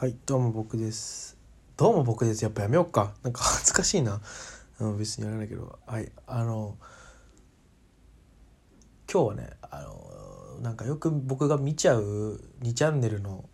[0.00, 1.36] はい、どうも僕です。
[1.76, 2.44] どうも僕です。
[2.44, 3.14] やっぱやめようか。
[3.24, 4.20] なんか 恥ずかしいな。
[4.78, 5.76] うん、別にやらないけど。
[5.86, 6.76] はい、あの、
[9.12, 13.48] 今日はね、あの、なんかよく僕が見ちゃう2チャンネルの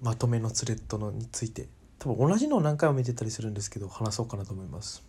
[0.00, 1.68] まとめのスレッドのについて、
[1.98, 5.02] 多分同じのを何回も見てたりするんですけど、話そうかなと思います。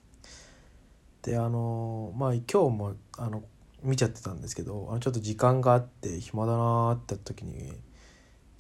[1.22, 3.44] で、あの、まあ今日も、あの、
[3.84, 7.80] 見ちゃってたんですけど、あのちょっと時間があって暇だなーって時に、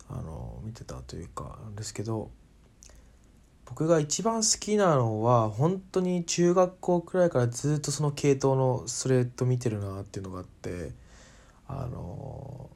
[0.09, 2.31] あの見てたというかなんですけど
[3.65, 10.91] 僕が一番好きなのは本当に中学校くらいからずっとその系統のスレッド見てるなっていうのがあって
[11.67, 12.69] あの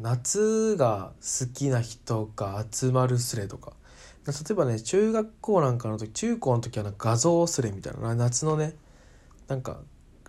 [0.00, 3.72] 夏が好きな人が集まるスレとか
[4.26, 8.74] 例えばね中学校なんかの時中高の時はな画像スレみたいな夏のね
[9.48, 9.80] なんか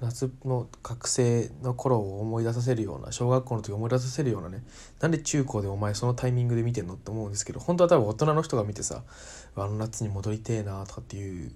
[0.04, 4.64] 夏の学生の頃を思い出させるような小学校の時思い出させるようなね
[5.00, 9.04] なんで中高でお前そのタイミングで見てんのって思うんですけど本当は多分大人の人が見てさ
[9.56, 11.52] あの夏に戻りてえなとかっていう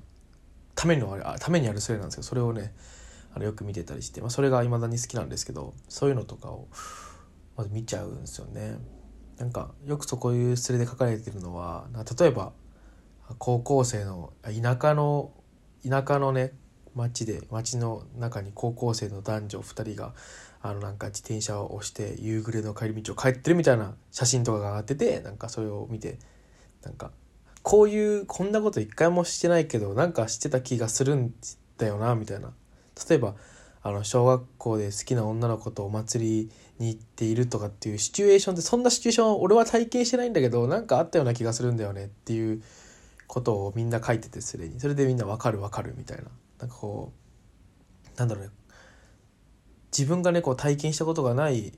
[0.75, 2.73] ためのあれあためにあるスレなんですけどそれをね
[3.33, 6.67] あのよく見てたりして、まあ、それがいまだに好きなんですけどそういうのとかを
[7.57, 8.77] まず見ちゃうんですよね。
[9.37, 11.85] なんかよくそこいうスレで書かれてるのは
[12.19, 12.53] 例えば
[13.37, 15.31] 高校生の田舎の
[15.87, 16.53] 田舎のね
[16.97, 20.13] 街で街の中に高校生の男女2人が
[20.61, 26.17] あのなんか自転車を押して夕暮れの帰り道を帰ってるみたいな写真とかが上がっててなんかそれを見て
[26.83, 27.11] なんか
[27.61, 31.33] こういうこんなこと一回もしてないけどなんかしてた気がするん
[31.77, 32.51] だよなみたいな。
[33.09, 33.35] 例えば
[33.83, 42.61] あの小学校で好きな女の子とお祭りに行っているとかっていうシチュエーションってそんなシチュエーション俺は体験してないんだけどなんかあったような気がするんだよねっていう
[43.27, 44.79] ことをみんな書いててすでに。
[44.79, 46.23] それでみんな分かる分かるみたいな。
[46.59, 47.11] なんかこ
[48.15, 48.49] うなんだろうね。
[49.91, 51.73] 自分がねこう体験したことがない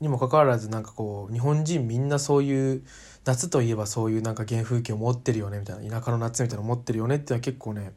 [0.00, 2.82] にもかかわらずなんかこう日本人みんなそういう
[3.24, 7.92] 夏といえばそういうなんか原風景を持ってるよねみたいな田舎の夏みたいなの持ってるよねっていうのは結構ね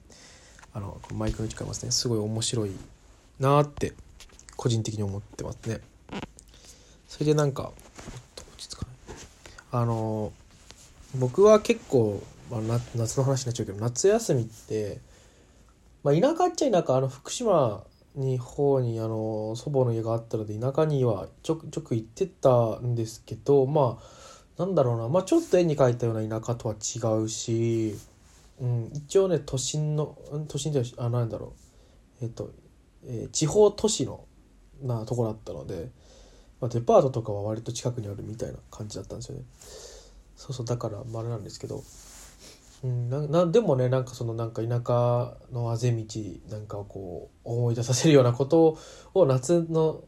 [0.73, 1.91] あのマイクの近いますね。
[1.91, 2.71] すごい面白い
[3.39, 3.93] なーって
[4.58, 5.82] 個人的に思ってますね。
[7.08, 7.71] それでなんか
[9.71, 10.32] あの
[11.15, 12.61] 僕は結構、まあ、
[12.95, 14.99] 夏の話になっちゃうけど夏休みって、
[16.05, 17.83] まあ、田舎っちゃ田舎あの福島
[18.14, 27.95] に方にあの祖母の家があったので田舎にはちょくちょく行ってたんですけどまあなんだろうな、まあ、ちょっと絵に描いたような田舎とは違うし、
[28.61, 30.15] うん、一応ね都心の
[30.48, 31.55] 都心ではあなんだろ
[32.21, 32.23] う。
[32.26, 32.52] えっ、と、
[33.08, 34.26] えー、地方都市の
[34.83, 35.89] なとこだったので、
[36.61, 39.44] まあ、デパートとかは割と近くにあるみたいな感じだったんですよね。
[40.38, 41.83] そうそうだからまああれなんですけど、
[42.85, 46.05] うん、ななでもねなんかそのなんか田舎のあぜ道
[46.51, 48.77] なんかをこう思い出させるようなこと
[49.15, 50.03] を夏の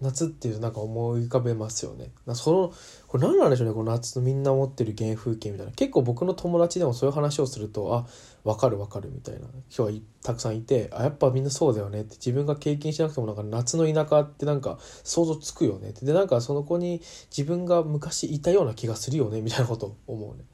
[0.00, 2.10] 夏っていうとなんか思い浮かべますよね。
[2.34, 2.72] その
[3.06, 8.06] これ何なんでしょうねこの夏のみんな持ってる原風景みたいな結構僕の友達でもそういう話をするとあ
[8.42, 9.42] 分かる分かるみたいな
[9.74, 17.00] 今日はたくさんいてあやっぱみんなそうだよねって自分が経験しなくてもなんか夏の田舎ってなんか想像つくよねってでなんかその子に
[17.30, 20.44] 自分が昔いたような気がするよねみたいなことを思うね。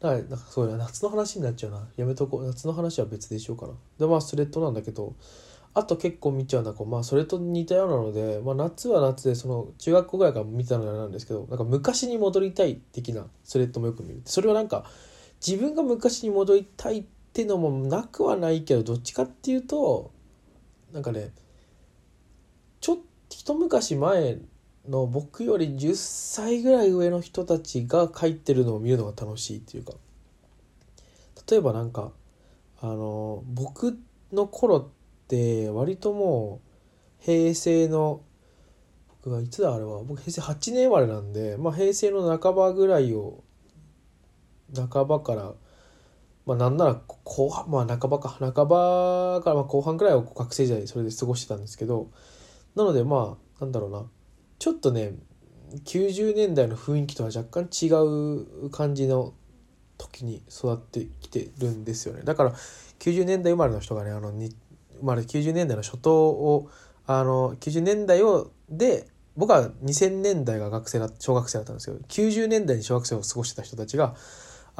[0.00, 1.88] だからなんかそういう夏の話になっちゃうな。
[1.96, 2.46] やめとこう。
[2.46, 3.72] 夏の話は別でしようかな。
[3.98, 5.14] でまあスレッドなんだけど
[5.74, 6.86] あと結構見ちゃうのはこう。
[6.86, 14.22] まあそれと似たようなので、まあ、夏は夏でその中学校ぐらいから見たのなんですけどなんか昔に戻りたい的なスレッドもよく見る。
[14.24, 14.84] それはなんか
[15.44, 20.12] 自分が昔に戻りたいってのもなくはないけどどっちかっていうと
[20.92, 21.32] なんかね
[22.80, 24.38] ちょっと一昔前
[24.88, 29.92] の僕より10歳ぐらい上の人たちが書いてるのを見るのが楽しいっていうか。
[31.50, 32.12] 例えばなんか
[32.80, 33.98] あの僕
[34.32, 34.88] の頃っ
[35.28, 36.60] て割とも
[37.20, 38.20] う平成の
[39.22, 43.42] 僕がいつだあれは僕平成8年生まれなんで、まあ、平成の半ばぐらいを
[44.74, 45.54] 半ばから
[46.44, 46.94] まあなんなら
[47.24, 52.10] 後半まあ半ばか半ばからまあ後半ぐらいを学生時代それで過ごしてたんですけど
[52.74, 54.06] なのでまあなんだろうな。
[54.58, 55.14] ちょっとね
[55.84, 59.34] 90年代の雰囲気とは若干違う感じの
[59.98, 62.22] 時に育ってきてるんですよね。
[62.24, 62.52] だから
[63.00, 64.54] 90年代生まれの人がねあのに
[64.98, 66.70] 生まれ90年代の初頭を
[67.06, 74.14] あの90年代をで僕は2000年代が学生だ小学生だったんですけど90年代に小学生を過ごしてた人たちが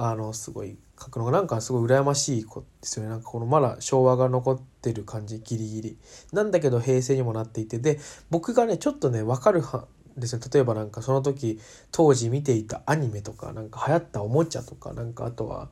[0.00, 3.10] あのすごい書くのがなんかすごい羨ましい子ですよね。
[3.10, 5.98] なんかこのまだ昭和が残ってる感じギリギリ。
[6.32, 7.80] なんだけど平成にもなっていて。
[7.80, 7.98] で
[8.30, 9.86] 僕がねちょっとね分かるは
[10.16, 11.58] ですね例えばなんかその時
[11.90, 15.68] 当時見ていたアニメとかなんか流行ったおもちゃとかなんかあとは、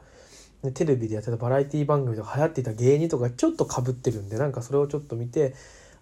[0.64, 5.54] ね、テレビでやってたバラエティ番組とか流行っていた芸人とかちょっとかぶってるんでなんかそれをちょっと見て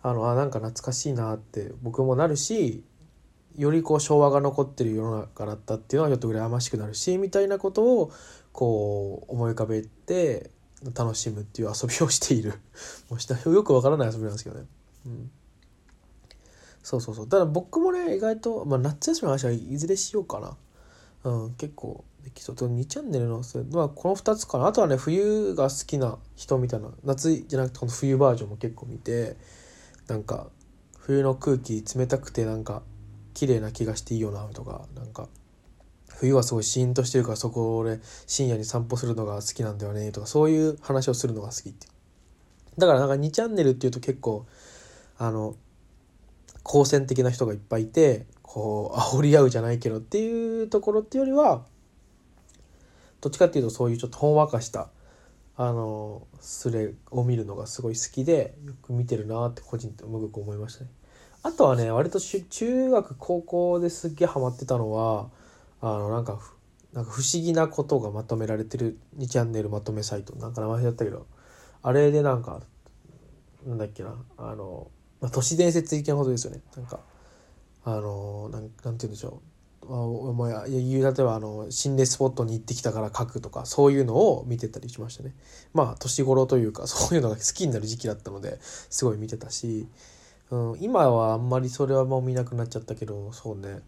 [0.02, 2.84] あのあなんか懐かしいなって僕もなるし
[3.56, 8.12] よりこう昭和が残ってる世の中だったっていうのはちょっと羨ましくなるしみたいなことを
[8.52, 10.50] こう思い浮かべて
[10.94, 12.60] 楽しむっていう遊びをしている。
[13.08, 14.66] もうしたよくわからない遊びなんですけどね。
[15.06, 15.30] うん。
[16.82, 17.28] そうそうそう。
[17.28, 21.30] ただ僕もね意外と、まあ、夏休みの話はいずれしようかな。
[21.30, 21.54] うん。
[21.54, 24.66] 結構できそう2チャンネルのまあこの2つかな。
[24.66, 29.36] あとはね冬が好きな人みたいな夏じゃなくてこの冬バージョンも結構見て
[30.06, 30.48] なんか
[30.98, 32.82] 冬の空気冷たくてなんか
[33.34, 35.28] 綺麗な気がしていいよなとかなんか
[36.08, 41.88] 冬はすごいシーンとしてるからそこで深夜に散歩するのが好きなんだよねとかそういう話をするのが好きって
[42.78, 44.46] だからなんか2チャンネルっていうと結構
[45.18, 45.56] あの
[46.62, 51.64] 好戦的な人がいっぱいいてこう煽り合うじゃないけどっていうところっていうよりは
[53.20, 54.88] どっちかっていうとそういうちょっとほんわかした
[55.56, 60.90] あのスレを見るのがすごい好きでよく見てるなって個人ともく思いましたね。
[61.44, 65.28] あとはね割と中学高校ですっげえハマってたのは
[65.80, 66.40] あのなんか
[66.92, 71.26] なんか不思議なことがまとめられてる2チャンネルまとめサイトなんか名前だったけど
[71.82, 72.62] あれでなんか
[73.66, 74.88] なんだっけなあの
[75.20, 76.60] まあ、都市伝説的なことですよね。
[76.76, 77.00] なんか
[77.84, 79.40] あのなんなんて言うんでしょ
[79.82, 79.92] う。
[79.92, 85.34] あお前例えばあの心霊スポットに行ってきたから書くとかそういうのを見てたりしましたね。
[85.72, 89.86] まあ年頃というかそういうのが好きになる時期だったのですごい見てたし、
[90.50, 93.80] うん、今はあんまりそれはもう見なくなっちゃったけどそうね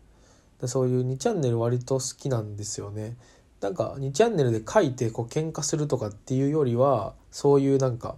[0.64, 3.17] そういう2チャンネル割と好きなんですよね
[3.61, 8.17] なんか2チャンネルで書いてこう喧嘩するとかっていうよりはそういうなんか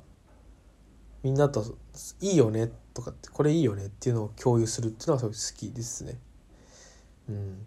[1.23, 1.65] みんなと
[2.21, 6.19] いいよねとかってこれいいよねっていうのを共有するっていうのはすごい好きですね。
[7.29, 7.67] うん。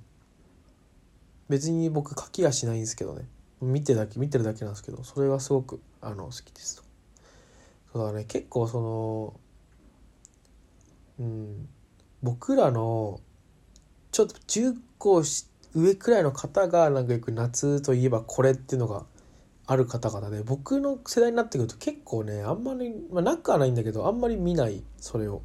[1.49, 3.25] 別に僕書きはしないんですけどね
[3.61, 6.83] 見てだけ見てるだけなんですけどそれがすごくあの好きですと。
[7.91, 9.33] そうだね結構その
[11.19, 11.69] うん。
[12.23, 13.19] 僕らの
[14.11, 15.23] ちょっと10個
[15.73, 19.05] 上くらいの方がなんかよく夏といえばこれっていうのが
[19.65, 25.41] ある方々で僕の世代になってくると結構ねあんまり、まあ、なくはないんだけどあんまり見ないそれを。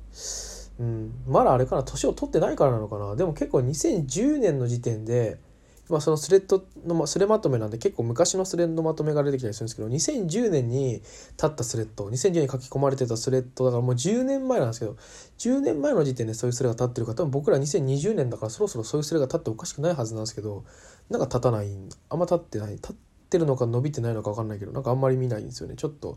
[0.79, 3.17] うん、まだあれかな年を取ってないからなのかな。
[3.17, 5.39] でも結構2010年の時点で、
[5.89, 14.97] まあ、そのスレッドのまスレまとめなんで結構昔のスレッドまとめが出てきたりするんですけど2010年に立ったスレッド2010年に書き込まれてたスレッドだからもう10年前なんですけど
[15.39, 20.65] 10年前の時点でそういうスレが立ってる方は僕ら2020年だからそろそろそういうスレが立っておかしくないはずなんですけど
[21.09, 21.69] なんか立たない
[22.11, 22.97] あんま立ってない立っ
[23.31, 25.77] てるのか伸びてないのか分かんないけどなんかあんまり見ないんですよね。
[25.77, 26.17] ちょっと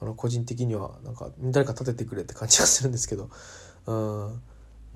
[0.00, 3.28] あの個人的にはなんか誰か立ててくれって感じがするんですけど
[3.86, 4.42] うん。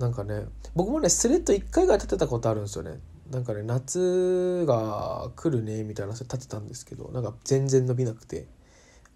[0.01, 0.45] なんかね
[0.75, 2.99] 僕もねスレッド1回ぐらい立てたことあるんですよね。
[3.31, 8.45] なんかね夏が来るねみたいなそれ立てたんですけどなんか全然伸びなくて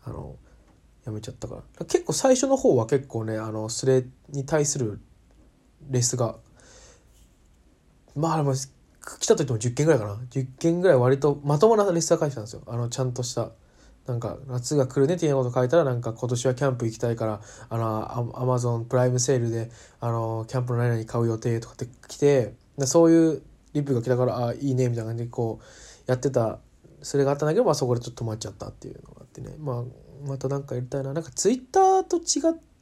[0.05, 0.37] あの
[1.05, 1.85] やめちゃったから。
[1.85, 4.99] 結構最初の方は結構ねあのスレに対する
[5.89, 6.37] レスが
[8.15, 8.43] まあ
[9.19, 10.15] 来たといっても10件ぐらいかな。
[10.15, 12.63] 10件ぐらい割とまともなレッスン書いてたんですよ。
[12.65, 13.51] あのちゃんとした
[14.07, 19.69] なんか夏が来るねっていうこと書いたらなんか今年はキャンプ行きたいからあのアマゾンプライムセールで
[19.99, 22.53] あのキャンプの何々買う予定とかって来て
[22.85, 23.41] そういう
[23.75, 25.65] リップが来たからあいいねみたいな感じでこう
[26.07, 26.59] やってた。
[27.01, 31.13] それがあったんだけど、まあ、そこでちょっと止まっちゃったっていうのがあってね、まあ、また何かやりたいな。
[31.13, 32.41] なんかツイッターと違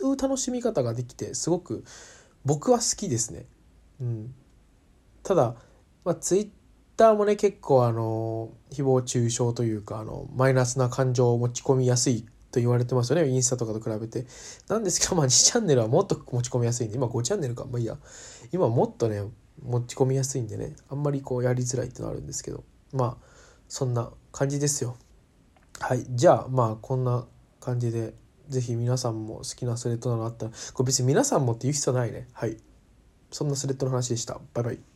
[0.09, 1.83] う楽しみ方ができてすごく
[2.45, 3.45] 僕は好きですね。
[3.99, 4.33] うん、
[5.23, 5.55] ただ
[6.05, 6.49] まあ、ツイッ
[6.97, 13.27] ターもね結構あの誹謗中傷というかあのマイナスな感情を持ち込みやすいと言われてますよね。
[13.27, 14.25] インスタとかと比べて。
[14.67, 17.65] なんですけど、まあ、2チャンネルはもっと持ち込みやすいんで今5チャンネルか。
[17.65, 17.97] まあいいや。
[18.51, 19.23] 今もっとね
[19.63, 23.27] 持ち込みやすいんでねあんまりこうやりづらいってのあるんですけどまあ
[23.67, 24.97] そんな感じですよ。
[25.79, 26.05] はい。
[26.09, 27.25] じゃあまあこんな
[27.59, 28.13] 感じで
[28.49, 32.27] 是非皆さんも好きなスレッドなのあったらこれ別に皆さんもって言う必要ないね。
[32.33, 32.57] はい。
[33.31, 34.39] そんなスレッドの話でした。
[34.53, 34.92] バイバイ。